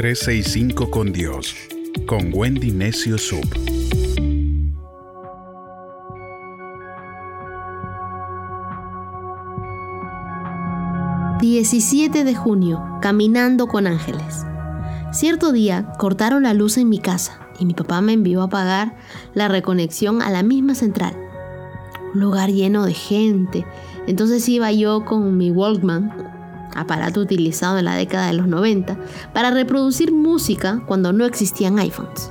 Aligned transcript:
365 0.00 0.90
con 0.90 1.12
Dios, 1.12 1.54
con 2.06 2.30
Wendy 2.32 2.70
Necio 2.70 3.18
Sub. 3.18 3.44
...17 11.42 12.24
de 12.24 12.34
junio... 12.34 12.82
...caminando 13.02 13.66
con 13.66 13.86
ángeles... 13.86 14.46
Cierto 15.12 15.52
día 15.52 15.92
cortaron 15.98 16.44
la 16.44 16.54
luz 16.54 16.78
en 16.78 16.88
mi 16.88 16.98
casa 16.98 17.38
y 17.58 17.66
mi 17.66 17.74
papá 17.74 18.00
me 18.00 18.14
envió 18.14 18.40
a 18.40 18.48
pagar 18.48 18.96
la 19.34 19.48
reconexión 19.48 20.22
a 20.22 20.30
la 20.30 20.42
misma 20.42 20.74
central. 20.74 21.14
Un 22.14 22.20
lugar 22.22 22.48
lleno 22.48 22.86
de 22.86 22.94
gente. 22.94 23.66
Entonces 24.06 24.48
iba 24.48 24.72
yo 24.72 25.04
con 25.04 25.36
mi 25.36 25.50
Walkman, 25.50 26.29
aparato 26.74 27.20
utilizado 27.20 27.78
en 27.78 27.84
la 27.84 27.94
década 27.94 28.26
de 28.26 28.34
los 28.34 28.46
90, 28.46 28.98
para 29.32 29.50
reproducir 29.50 30.12
música 30.12 30.82
cuando 30.86 31.12
no 31.12 31.24
existían 31.24 31.78
iPhones. 31.78 32.30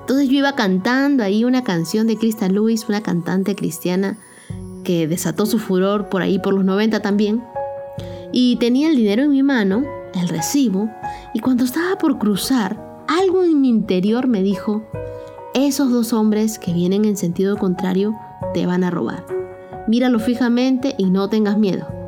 Entonces 0.00 0.28
yo 0.28 0.38
iba 0.38 0.54
cantando 0.54 1.22
ahí 1.22 1.44
una 1.44 1.62
canción 1.62 2.06
de 2.06 2.16
Krista 2.16 2.48
Lewis, 2.48 2.86
una 2.88 3.00
cantante 3.00 3.54
cristiana 3.54 4.18
que 4.82 5.06
desató 5.06 5.46
su 5.46 5.58
furor 5.58 6.08
por 6.08 6.22
ahí 6.22 6.38
por 6.38 6.54
los 6.54 6.64
90 6.64 7.00
también. 7.00 7.44
Y 8.32 8.56
tenía 8.56 8.88
el 8.88 8.96
dinero 8.96 9.22
en 9.22 9.30
mi 9.30 9.42
mano, 9.42 9.84
el 10.14 10.28
recibo, 10.28 10.90
y 11.32 11.40
cuando 11.40 11.64
estaba 11.64 11.96
por 11.96 12.18
cruzar, 12.18 13.04
algo 13.06 13.44
en 13.44 13.60
mi 13.60 13.68
interior 13.68 14.26
me 14.26 14.42
dijo, 14.42 14.82
esos 15.54 15.90
dos 15.90 16.12
hombres 16.12 16.58
que 16.58 16.72
vienen 16.72 17.04
en 17.04 17.16
sentido 17.16 17.56
contrario 17.56 18.14
te 18.54 18.66
van 18.66 18.84
a 18.84 18.90
robar. 18.90 19.24
Míralo 19.88 20.18
fijamente 20.18 20.94
y 20.98 21.10
no 21.10 21.28
tengas 21.28 21.58
miedo. 21.58 21.99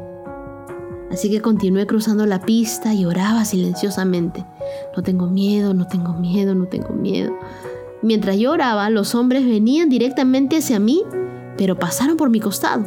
Así 1.12 1.30
que 1.30 1.43
continué 1.43 1.87
cruzando 1.87 2.25
la 2.25 2.41
pista 2.41 2.95
y 2.95 3.05
oraba 3.05 3.45
silenciosamente. 3.45 4.47
No 4.97 5.03
tengo 5.03 5.27
miedo, 5.27 5.75
no 5.75 5.87
tengo 5.87 6.15
miedo, 6.15 6.55
no 6.55 6.65
tengo 6.66 6.95
miedo. 6.95 7.36
Mientras 8.00 8.39
yo 8.39 8.53
oraba, 8.53 8.89
los 8.89 9.14
hombres 9.14 9.45
venían 9.45 9.91
directamente 9.91 10.56
hacia 10.56 10.78
mí, 10.78 11.03
pero 11.59 11.78
pasaron 11.78 12.17
por 12.17 12.31
mi 12.31 12.41
costado. 12.41 12.86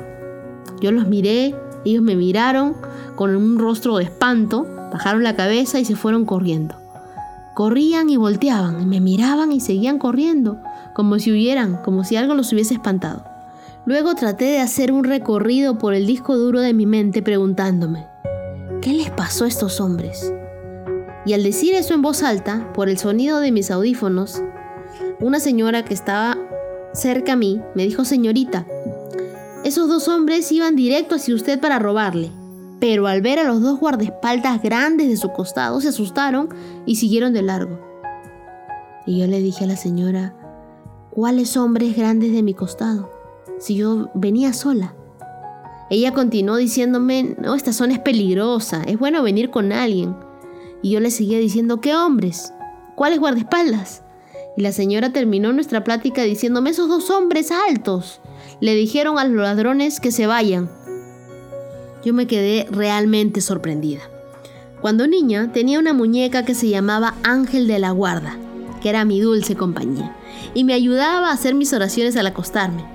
Yo 0.81 0.91
los 0.91 1.07
miré, 1.07 1.55
ellos 1.85 2.01
me 2.01 2.15
miraron 2.15 2.75
con 3.15 3.35
un 3.35 3.59
rostro 3.59 3.97
de 3.97 4.05
espanto, 4.05 4.65
bajaron 4.91 5.23
la 5.23 5.35
cabeza 5.35 5.79
y 5.79 5.85
se 5.85 5.95
fueron 5.95 6.25
corriendo. 6.25 6.75
Corrían 7.53 8.09
y 8.09 8.17
volteaban, 8.17 8.81
y 8.81 8.85
me 8.87 8.99
miraban 8.99 9.51
y 9.51 9.59
seguían 9.59 9.99
corriendo, 9.99 10.57
como 10.95 11.19
si 11.19 11.31
huyeran, 11.31 11.77
como 11.83 12.03
si 12.03 12.15
algo 12.15 12.33
los 12.33 12.51
hubiese 12.51 12.73
espantado. 12.73 13.23
Luego 13.85 14.15
traté 14.15 14.45
de 14.45 14.59
hacer 14.59 14.91
un 14.91 15.03
recorrido 15.03 15.77
por 15.77 15.93
el 15.93 16.07
disco 16.07 16.35
duro 16.37 16.59
de 16.59 16.73
mi 16.73 16.87
mente 16.87 17.21
preguntándome, 17.21 18.07
¿qué 18.85 18.93
les 18.93 19.09
pasó 19.09 19.45
a 19.45 19.47
estos 19.47 19.81
hombres? 19.81 20.31
Y 21.25 21.33
al 21.33 21.41
decir 21.41 21.73
eso 21.73 21.95
en 21.95 22.03
voz 22.03 22.21
alta, 22.21 22.71
por 22.71 22.87
el 22.87 22.99
sonido 22.99 23.39
de 23.39 23.51
mis 23.51 23.71
audífonos, 23.71 24.43
una 25.19 25.39
señora 25.39 25.83
que 25.83 25.95
estaba 25.95 26.37
cerca 26.93 27.33
a 27.33 27.35
mí 27.35 27.59
me 27.73 27.83
dijo, 27.83 28.05
señorita, 28.05 28.67
esos 29.63 29.89
dos 29.89 30.07
hombres 30.07 30.51
iban 30.51 30.75
directo 30.75 31.15
hacia 31.15 31.33
usted 31.33 31.59
para 31.59 31.79
robarle 31.79 32.31
pero 32.79 33.07
al 33.07 33.21
ver 33.21 33.39
a 33.39 33.45
los 33.45 33.61
dos 33.61 33.79
guardaespaldas 33.79 34.61
grandes 34.61 35.07
de 35.07 35.17
su 35.17 35.31
costado 35.31 35.81
se 35.81 35.87
asustaron 35.87 36.49
y 36.85 36.97
siguieron 36.97 37.33
de 37.33 37.41
largo. 37.41 37.79
Y 39.07 39.19
yo 39.19 39.27
le 39.27 39.39
dije 39.39 39.63
a 39.63 39.67
la 39.67 39.77
señora, 39.77 40.35
¿cuáles 41.09 41.57
hombres 41.57 41.95
grandes 41.95 42.31
de 42.31 42.43
mi 42.43 42.53
costado? 42.53 43.09
Si 43.59 43.75
yo 43.75 44.11
venía 44.13 44.53
sola. 44.53 44.93
Ella 45.89 46.13
continuó 46.13 46.57
diciéndome, 46.57 47.35
no, 47.39 47.53
esta 47.53 47.73
zona 47.73 47.93
es 47.93 47.99
peligrosa, 47.99 48.83
es 48.83 48.97
bueno 48.97 49.21
venir 49.21 49.49
con 49.51 49.71
alguien. 49.71 50.15
Y 50.81 50.91
yo 50.91 50.99
le 50.99 51.11
seguía 51.11 51.37
diciendo, 51.37 51.79
¿qué 51.79 51.95
hombres? 51.95 52.53
¿Cuáles 52.95 53.19
guardaespaldas? 53.19 54.03
Y 54.57 54.61
la 54.61 54.71
señora 54.71 55.11
terminó 55.11 55.53
nuestra 55.53 55.83
plática 55.83 56.23
diciéndome, 56.23 56.71
esos 56.71 56.89
dos 56.89 57.09
hombres 57.09 57.51
altos. 57.51 58.21
Le 58.61 58.73
dijeron 58.73 59.19
a 59.19 59.25
los 59.25 59.41
ladrones 59.41 59.99
que 59.99 60.11
se 60.11 60.27
vayan, 60.27 60.69
yo 62.03 62.13
me 62.13 62.27
quedé 62.27 62.67
realmente 62.71 63.41
sorprendida. 63.41 64.01
Cuando 64.79 65.07
niña 65.07 65.51
tenía 65.51 65.79
una 65.79 65.93
muñeca 65.93 66.45
que 66.45 66.53
se 66.53 66.69
llamaba 66.69 67.15
Ángel 67.23 67.67
de 67.67 67.79
la 67.79 67.91
Guarda, 67.91 68.37
que 68.81 68.89
era 68.89 69.05
mi 69.05 69.19
dulce 69.19 69.55
compañía, 69.55 70.15
y 70.53 70.63
me 70.63 70.73
ayudaba 70.73 71.29
a 71.29 71.33
hacer 71.33 71.55
mis 71.55 71.73
oraciones 71.73 72.15
al 72.15 72.27
acostarme. 72.27 72.85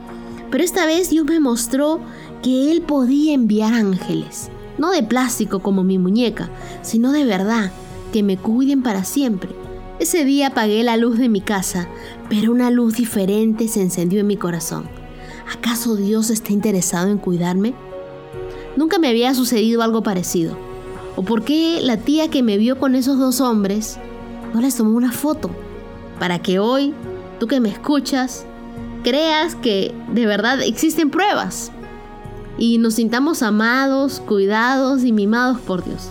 Pero 0.50 0.62
esta 0.62 0.86
vez 0.86 1.10
Dios 1.10 1.26
me 1.26 1.40
mostró 1.40 2.00
que 2.42 2.72
Él 2.72 2.82
podía 2.82 3.34
enviar 3.34 3.74
ángeles, 3.74 4.50
no 4.78 4.90
de 4.90 5.02
plástico 5.02 5.60
como 5.60 5.84
mi 5.84 5.98
muñeca, 5.98 6.50
sino 6.82 7.12
de 7.12 7.24
verdad, 7.24 7.70
que 8.12 8.22
me 8.22 8.36
cuiden 8.36 8.82
para 8.82 9.04
siempre. 9.04 9.50
Ese 9.98 10.24
día 10.24 10.48
apagué 10.48 10.82
la 10.82 10.96
luz 10.96 11.18
de 11.18 11.28
mi 11.28 11.40
casa, 11.40 11.88
pero 12.28 12.52
una 12.52 12.70
luz 12.70 12.96
diferente 12.96 13.68
se 13.68 13.82
encendió 13.82 14.20
en 14.20 14.26
mi 14.26 14.36
corazón. 14.36 14.88
¿Acaso 15.52 15.96
Dios 15.96 16.30
está 16.30 16.52
interesado 16.52 17.08
en 17.08 17.18
cuidarme? 17.18 17.74
Nunca 18.76 18.98
me 18.98 19.08
había 19.08 19.34
sucedido 19.34 19.82
algo 19.82 20.02
parecido. 20.02 20.56
¿O 21.16 21.22
por 21.22 21.44
qué 21.44 21.80
la 21.82 21.98
tía 21.98 22.30
que 22.30 22.42
me 22.42 22.56
vio 22.56 22.78
con 22.78 22.94
esos 22.94 23.18
dos 23.18 23.40
hombres 23.40 23.98
no 24.54 24.60
les 24.60 24.76
tomó 24.76 24.96
una 24.96 25.12
foto? 25.12 25.50
Para 26.18 26.38
que 26.38 26.58
hoy, 26.58 26.94
tú 27.38 27.46
que 27.46 27.60
me 27.60 27.68
escuchas, 27.68 28.46
creas 29.02 29.54
que 29.56 29.94
de 30.14 30.24
verdad 30.24 30.62
existen 30.62 31.10
pruebas 31.10 31.72
y 32.60 32.76
nos 32.76 32.94
sintamos 32.94 33.42
amados, 33.42 34.20
cuidados 34.20 35.02
y 35.02 35.10
mimados 35.10 35.58
por 35.60 35.82
Dios. 35.82 36.10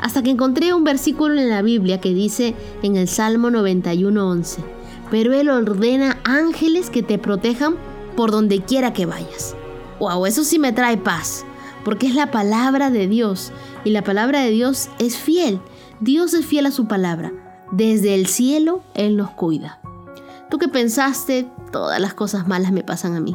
Hasta 0.00 0.22
que 0.22 0.30
encontré 0.30 0.72
un 0.72 0.82
versículo 0.82 1.38
en 1.38 1.50
la 1.50 1.62
Biblia 1.62 2.00
que 2.00 2.14
dice 2.14 2.56
en 2.82 2.96
el 2.96 3.06
Salmo 3.06 3.50
91:11, 3.50 4.64
pero 5.10 5.34
Él 5.34 5.50
ordena 5.50 6.18
ángeles 6.24 6.90
que 6.90 7.02
te 7.02 7.18
protejan 7.18 7.76
por 8.16 8.30
donde 8.30 8.62
quiera 8.62 8.94
que 8.94 9.06
vayas. 9.06 9.54
Wow, 10.00 10.26
eso 10.26 10.42
sí 10.42 10.58
me 10.58 10.72
trae 10.72 10.96
paz 10.96 11.44
porque 11.84 12.06
es 12.06 12.14
la 12.14 12.30
palabra 12.30 12.90
de 12.90 13.06
Dios 13.06 13.52
y 13.84 13.90
la 13.90 14.02
palabra 14.02 14.40
de 14.40 14.50
Dios 14.50 14.88
es 14.98 15.18
fiel. 15.18 15.60
Dios 16.00 16.32
es 16.32 16.46
fiel 16.46 16.64
a 16.66 16.70
su 16.70 16.86
palabra. 16.88 17.32
Desde 17.72 18.14
el 18.14 18.26
cielo 18.26 18.82
Él 18.94 19.16
nos 19.16 19.30
cuida. 19.30 19.80
Tú 20.50 20.58
que 20.58 20.68
pensaste, 20.68 21.46
todas 21.72 22.00
las 22.00 22.14
cosas 22.14 22.48
malas 22.48 22.72
me 22.72 22.82
pasan 22.82 23.14
a 23.16 23.20
mí. 23.20 23.34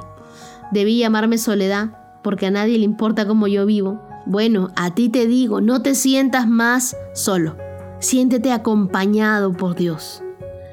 Debí 0.72 0.98
llamarme 0.98 1.38
soledad 1.38 1.92
porque 2.24 2.48
a 2.48 2.52
nadie 2.52 2.78
le 2.78 2.86
importa 2.86 3.28
cómo 3.28 3.48
yo 3.48 3.66
vivo. 3.66 4.02
Bueno, 4.26 4.70
a 4.76 4.94
ti 4.94 5.10
te 5.10 5.28
digo, 5.28 5.62
no 5.62 5.82
te 5.82 5.96
sientas 5.96 6.48
más 6.48 6.96
solo. 7.14 7.56
Siéntete 8.00 8.52
acompañado 8.52 9.54
por 9.54 9.76
Dios. 9.76 10.24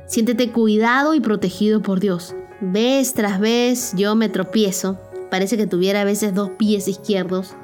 Siéntete 0.07 0.53
cuidado 0.53 1.15
y 1.15 1.21
protegido 1.21 1.83
por 1.83 2.01
Dios. 2.01 2.35
Vez 2.61 3.15
tras 3.15 3.41
vez 3.41 3.93
yo 3.97 4.15
me 4.15 4.29
tropiezo. 4.29 4.99
Parece 5.31 5.57
que 5.57 5.67
tuviera 5.67 6.03
a 6.03 6.05
veces 6.05 6.35
dos 6.35 6.51
pies 6.51 6.89
izquierdos 6.89 7.57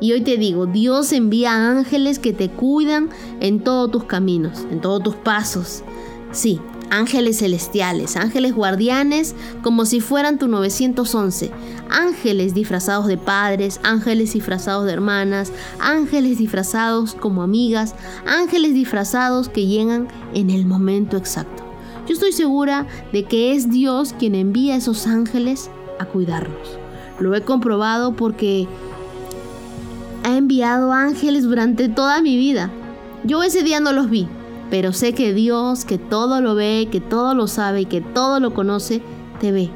y 0.00 0.12
hoy 0.12 0.22
te 0.22 0.38
digo, 0.38 0.64
Dios 0.64 1.12
envía 1.12 1.68
ángeles 1.68 2.18
que 2.18 2.32
te 2.32 2.48
cuidan 2.48 3.10
en 3.40 3.62
todos 3.62 3.90
tus 3.90 4.04
caminos, 4.04 4.66
en 4.70 4.80
todos 4.80 5.02
tus 5.02 5.14
pasos. 5.14 5.84
Sí, 6.32 6.58
ángeles 6.90 7.38
celestiales, 7.38 8.16
ángeles 8.16 8.54
guardianes 8.54 9.34
como 9.62 9.84
si 9.86 10.00
fueran 10.00 10.38
tu 10.38 10.48
911, 10.48 11.50
ángeles 11.88 12.54
disfrazados 12.54 13.06
de 13.06 13.16
padres, 13.16 13.80
ángeles 13.82 14.32
disfrazados 14.32 14.86
de 14.86 14.92
hermanas, 14.92 15.52
ángeles 15.78 16.38
disfrazados 16.38 17.14
como 17.14 17.42
amigas, 17.42 17.94
ángeles 18.26 18.74
disfrazados 18.74 19.48
que 19.48 19.66
llegan 19.66 20.08
en 20.34 20.50
el 20.50 20.66
momento 20.66 21.16
exacto. 21.16 21.64
Yo 22.06 22.14
estoy 22.14 22.32
segura 22.32 22.86
de 23.12 23.24
que 23.24 23.54
es 23.54 23.70
Dios 23.70 24.14
quien 24.18 24.34
envía 24.34 24.74
a 24.74 24.78
esos 24.78 25.06
ángeles 25.06 25.70
a 25.98 26.06
cuidarnos. 26.06 26.78
Lo 27.20 27.34
he 27.34 27.42
comprobado 27.42 28.16
porque 28.16 28.66
ha 30.24 30.36
enviado 30.36 30.92
ángeles 30.92 31.44
durante 31.44 31.88
toda 31.88 32.20
mi 32.20 32.36
vida. 32.36 32.70
Yo 33.24 33.42
ese 33.42 33.62
día 33.62 33.80
no 33.80 33.92
los 33.92 34.10
vi, 34.10 34.26
pero 34.70 34.92
sé 34.92 35.12
que 35.12 35.34
Dios, 35.34 35.84
que 35.84 35.98
todo 35.98 36.40
lo 36.40 36.54
ve, 36.54 36.88
que 36.90 37.00
todo 37.00 37.34
lo 37.34 37.48
sabe 37.48 37.82
y 37.82 37.86
que 37.86 38.00
todo 38.00 38.40
lo 38.40 38.54
conoce, 38.54 39.02
te 39.40 39.52
ve. 39.52 39.70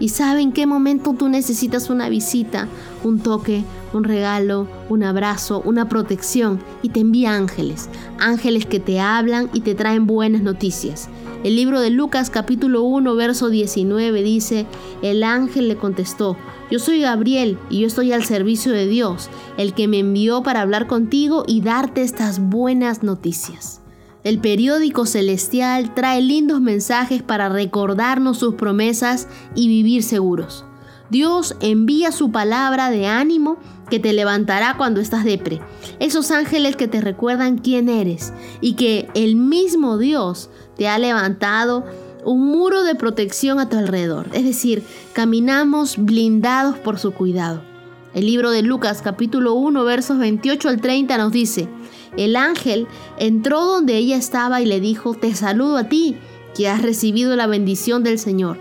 Y 0.00 0.08
sabe 0.08 0.42
en 0.42 0.52
qué 0.52 0.66
momento 0.66 1.14
tú 1.16 1.28
necesitas 1.28 1.88
una 1.88 2.08
visita, 2.08 2.68
un 3.04 3.20
toque, 3.20 3.64
un 3.92 4.04
regalo, 4.04 4.66
un 4.88 5.04
abrazo, 5.04 5.62
una 5.64 5.88
protección 5.88 6.60
y 6.82 6.88
te 6.88 7.00
envía 7.00 7.34
ángeles, 7.34 7.88
ángeles 8.18 8.66
que 8.66 8.80
te 8.80 9.00
hablan 9.00 9.50
y 9.52 9.60
te 9.60 9.74
traen 9.74 10.06
buenas 10.06 10.42
noticias. 10.42 11.08
El 11.44 11.56
libro 11.56 11.80
de 11.80 11.90
Lucas 11.90 12.30
capítulo 12.30 12.82
1 12.82 13.14
verso 13.14 13.50
19 13.50 14.22
dice, 14.22 14.66
el 15.02 15.22
ángel 15.22 15.68
le 15.68 15.76
contestó, 15.76 16.36
yo 16.70 16.78
soy 16.78 17.00
Gabriel 17.00 17.58
y 17.70 17.80
yo 17.80 17.86
estoy 17.86 18.12
al 18.12 18.24
servicio 18.24 18.72
de 18.72 18.86
Dios, 18.86 19.30
el 19.58 19.74
que 19.74 19.86
me 19.86 20.00
envió 20.00 20.42
para 20.42 20.62
hablar 20.62 20.86
contigo 20.86 21.44
y 21.46 21.60
darte 21.60 22.02
estas 22.02 22.40
buenas 22.40 23.02
noticias. 23.02 23.83
El 24.24 24.38
periódico 24.38 25.04
celestial 25.04 25.94
trae 25.94 26.22
lindos 26.22 26.62
mensajes 26.62 27.22
para 27.22 27.50
recordarnos 27.50 28.38
sus 28.38 28.54
promesas 28.54 29.28
y 29.54 29.68
vivir 29.68 30.02
seguros. 30.02 30.64
Dios 31.10 31.54
envía 31.60 32.10
su 32.10 32.32
palabra 32.32 32.90
de 32.90 33.06
ánimo 33.06 33.58
que 33.90 34.00
te 34.00 34.14
levantará 34.14 34.78
cuando 34.78 35.02
estás 35.02 35.24
depre. 35.24 35.60
Esos 36.00 36.30
ángeles 36.30 36.74
que 36.76 36.88
te 36.88 37.02
recuerdan 37.02 37.58
quién 37.58 37.90
eres 37.90 38.32
y 38.62 38.74
que 38.74 39.08
el 39.14 39.36
mismo 39.36 39.98
Dios 39.98 40.48
te 40.76 40.88
ha 40.88 40.98
levantado 40.98 41.84
un 42.24 42.46
muro 42.46 42.82
de 42.82 42.94
protección 42.94 43.60
a 43.60 43.68
tu 43.68 43.76
alrededor. 43.76 44.28
Es 44.32 44.44
decir, 44.44 44.82
caminamos 45.12 45.98
blindados 45.98 46.78
por 46.78 46.98
su 46.98 47.12
cuidado. 47.12 47.73
El 48.14 48.26
libro 48.26 48.52
de 48.52 48.62
Lucas 48.62 49.02
capítulo 49.02 49.54
1 49.54 49.82
versos 49.82 50.18
28 50.18 50.68
al 50.68 50.80
30 50.80 51.18
nos 51.18 51.32
dice, 51.32 51.68
el 52.16 52.36
ángel 52.36 52.86
entró 53.18 53.64
donde 53.64 53.96
ella 53.96 54.16
estaba 54.16 54.60
y 54.60 54.66
le 54.66 54.78
dijo, 54.78 55.14
te 55.14 55.34
saludo 55.34 55.76
a 55.76 55.88
ti, 55.88 56.16
que 56.56 56.68
has 56.68 56.80
recibido 56.80 57.34
la 57.34 57.48
bendición 57.48 58.04
del 58.04 58.20
Señor. 58.20 58.56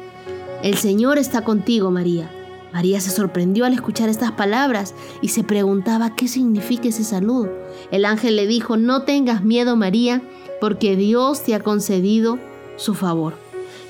El 0.63 0.75
Señor 0.77 1.19
está 1.19 1.43
contigo, 1.43 1.91
María. 1.91 2.31
María 2.73 2.99
se 2.99 3.11
sorprendió 3.11 3.65
al 3.65 3.73
escuchar 3.73 4.09
estas 4.09 4.31
palabras 4.31 4.95
y 5.21 5.27
se 5.27 5.43
preguntaba 5.43 6.15
qué 6.15 6.27
significa 6.27 6.87
ese 6.87 7.03
saludo. 7.03 7.51
El 7.91 8.05
ángel 8.05 8.35
le 8.35 8.47
dijo, 8.47 8.75
no 8.75 9.03
tengas 9.03 9.43
miedo, 9.43 9.75
María, 9.75 10.23
porque 10.59 10.95
Dios 10.95 11.43
te 11.43 11.53
ha 11.53 11.59
concedido 11.59 12.39
su 12.75 12.95
favor. 12.95 13.35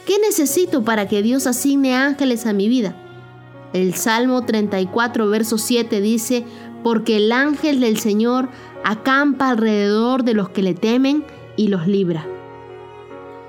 ¿Qué 0.05 0.19
necesito 0.19 0.83
para 0.83 1.07
que 1.07 1.21
Dios 1.21 1.47
asigne 1.47 1.95
ángeles 1.95 2.45
a 2.45 2.51
mi 2.51 2.67
vida? 2.67 2.97
El 3.73 3.95
Salmo 3.95 4.43
34, 4.43 5.27
verso 5.29 5.57
7 5.57 5.99
dice, 5.99 6.45
porque 6.83 7.17
el 7.17 7.31
ángel 7.31 7.79
del 7.79 7.97
Señor 7.97 8.49
acampa 8.83 9.49
alrededor 9.49 10.23
de 10.23 10.33
los 10.33 10.49
que 10.49 10.61
le 10.61 10.73
temen 10.73 11.23
y 11.55 11.67
los 11.67 11.87
libra. 11.87 12.25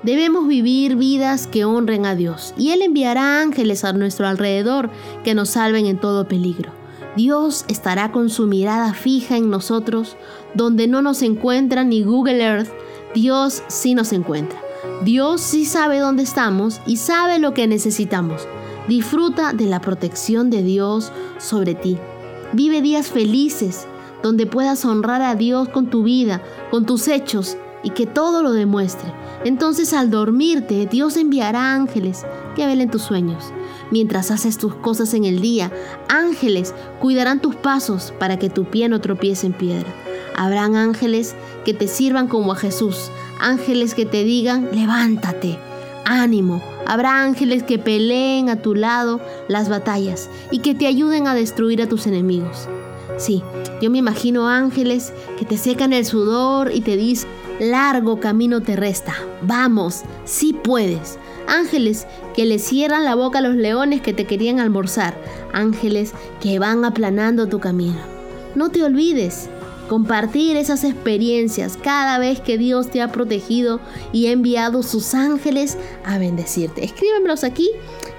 Debemos 0.03 0.47
vivir 0.47 0.95
vidas 0.95 1.47
que 1.47 1.65
honren 1.65 2.05
a 2.05 2.15
Dios 2.15 2.53
y 2.57 2.71
Él 2.71 2.81
enviará 2.81 3.41
ángeles 3.41 3.83
a 3.83 3.93
nuestro 3.93 4.27
alrededor 4.27 4.89
que 5.23 5.33
nos 5.33 5.49
salven 5.49 5.87
en 5.87 5.99
todo 5.99 6.27
peligro. 6.27 6.71
Dios 7.15 7.65
estará 7.69 8.11
con 8.11 8.29
su 8.29 8.45
mirada 8.45 8.93
fija 8.93 9.37
en 9.37 9.49
nosotros, 9.49 10.17
donde 10.53 10.87
no 10.87 11.01
nos 11.01 11.21
encuentra 11.21 11.83
ni 11.83 12.03
Google 12.03 12.43
Earth, 12.43 12.69
Dios 13.13 13.63
sí 13.67 13.95
nos 13.95 14.11
encuentra. 14.11 14.61
Dios 15.03 15.41
sí 15.41 15.65
sabe 15.65 15.99
dónde 15.99 16.23
estamos 16.23 16.81
y 16.85 16.97
sabe 16.97 17.39
lo 17.39 17.53
que 17.53 17.67
necesitamos. 17.67 18.47
Disfruta 18.87 19.53
de 19.53 19.65
la 19.65 19.81
protección 19.81 20.49
de 20.49 20.61
Dios 20.61 21.11
sobre 21.39 21.73
ti. 21.73 21.97
Vive 22.53 22.81
días 22.81 23.07
felices, 23.07 23.87
donde 24.21 24.45
puedas 24.45 24.85
honrar 24.85 25.23
a 25.23 25.35
Dios 25.35 25.69
con 25.69 25.89
tu 25.89 26.03
vida, 26.03 26.41
con 26.69 26.85
tus 26.85 27.07
hechos 27.07 27.57
y 27.83 27.89
que 27.91 28.05
todo 28.05 28.43
lo 28.43 28.51
demuestre. 28.51 29.11
Entonces 29.43 29.93
al 29.93 30.11
dormirte, 30.11 30.85
Dios 30.85 31.17
enviará 31.17 31.73
ángeles 31.73 32.25
que 32.55 32.65
velen 32.65 32.91
tus 32.91 33.01
sueños. 33.01 33.51
Mientras 33.91 34.29
haces 34.31 34.57
tus 34.57 34.75
cosas 34.75 35.13
en 35.13 35.25
el 35.25 35.41
día, 35.41 35.71
ángeles 36.07 36.73
cuidarán 36.99 37.41
tus 37.41 37.55
pasos 37.55 38.13
para 38.19 38.37
que 38.37 38.49
tu 38.49 38.65
pie 38.65 38.87
no 38.87 39.01
tropiece 39.01 39.47
en 39.47 39.53
piedra. 39.53 39.93
Habrán 40.35 40.75
ángeles 40.75 41.35
que 41.63 41.73
te 41.73 41.87
sirvan 41.87 42.27
como 42.27 42.51
a 42.51 42.55
Jesús, 42.55 43.11
ángeles 43.39 43.95
que 43.95 44.05
te 44.05 44.23
digan, 44.23 44.69
levántate, 44.73 45.57
ánimo. 46.05 46.74
Habrá 46.85 47.23
ángeles 47.23 47.63
que 47.63 47.79
peleen 47.79 48.49
a 48.49 48.61
tu 48.61 48.75
lado 48.75 49.19
las 49.47 49.69
batallas 49.69 50.29
y 50.51 50.59
que 50.59 50.75
te 50.75 50.87
ayuden 50.87 51.27
a 51.27 51.35
destruir 51.35 51.81
a 51.81 51.87
tus 51.87 52.07
enemigos. 52.07 52.67
Sí, 53.17 53.43
yo 53.81 53.89
me 53.89 53.97
imagino 53.97 54.49
ángeles 54.49 55.13
que 55.37 55.45
te 55.45 55.57
secan 55.57 55.93
el 55.93 56.05
sudor 56.05 56.71
y 56.73 56.81
te 56.81 56.97
dicen, 56.97 57.29
largo 57.59 58.19
camino 58.19 58.61
te 58.61 58.75
resta, 58.75 59.13
vamos, 59.41 60.03
sí 60.25 60.53
puedes. 60.53 61.17
Ángeles 61.47 62.07
que 62.35 62.45
le 62.45 62.59
cierran 62.59 63.05
la 63.05 63.15
boca 63.15 63.39
a 63.39 63.41
los 63.41 63.55
leones 63.55 64.01
que 64.01 64.13
te 64.13 64.25
querían 64.25 64.59
almorzar, 64.59 65.15
ángeles 65.53 66.13
que 66.41 66.59
van 66.59 66.83
aplanando 66.83 67.47
tu 67.47 67.59
camino. 67.59 67.99
No 68.55 68.69
te 68.69 68.83
olvides 68.83 69.49
compartir 69.87 70.57
esas 70.57 70.83
experiencias 70.83 71.77
cada 71.81 72.17
vez 72.17 72.39
que 72.39 72.57
Dios 72.57 72.89
te 72.89 73.01
ha 73.01 73.11
protegido 73.11 73.79
y 74.11 74.27
ha 74.27 74.31
enviado 74.31 74.83
sus 74.83 75.13
ángeles 75.13 75.77
a 76.03 76.17
bendecirte. 76.17 76.83
Escríbemelos 76.83 77.43
aquí 77.43 77.69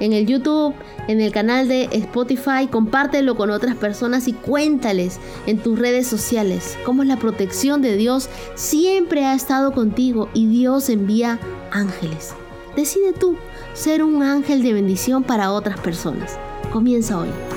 en 0.01 0.13
el 0.13 0.27
YouTube, 0.27 0.75
en 1.09 1.21
el 1.21 1.33
canal 1.33 1.69
de 1.69 1.89
Spotify, 1.93 2.69
compártelo 2.71 3.37
con 3.37 3.51
otras 3.51 3.77
personas 3.77 4.29
y 4.29 4.33
cuéntales 4.33 5.19
en 5.47 5.59
tus 5.59 5.79
redes 5.79 6.07
sociales 6.07 6.77
cómo 6.85 7.05
la 7.05 7.19
protección 7.19 7.83
de 7.83 7.97
Dios 7.97 8.29
siempre 8.55 9.25
ha 9.25 9.35
estado 9.35 9.73
contigo 9.73 10.29
y 10.35 10.47
Dios 10.47 10.89
envía 10.89 11.39
ángeles. 11.71 12.35
Decide 12.77 13.13
tú 13.13 13.37
ser 13.75 14.03
un 14.03 14.23
ángel 14.23 14.63
de 14.63 14.73
bendición 14.73 15.23
para 15.23 15.53
otras 15.53 15.81
personas. 15.81 16.39
Comienza 16.71 17.19
hoy. 17.19 17.56